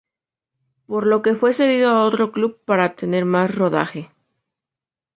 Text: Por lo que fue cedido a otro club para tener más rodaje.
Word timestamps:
Por 0.87 1.05
lo 1.05 1.21
que 1.21 1.35
fue 1.35 1.53
cedido 1.53 1.91
a 1.91 2.05
otro 2.05 2.31
club 2.31 2.57
para 2.65 2.95
tener 2.95 3.23
más 3.25 3.53
rodaje. 3.53 4.09